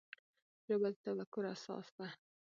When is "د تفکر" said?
0.93-1.43